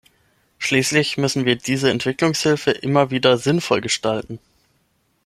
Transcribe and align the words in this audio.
Schließlich 0.57 1.19
müssen 1.19 1.45
wir 1.45 1.57
diese 1.57 1.91
Entwicklungshilfe 1.91 2.71
immer 2.71 3.11
wieder 3.11 3.37
sinnvoll 3.37 3.81
gestalten. 3.81 4.39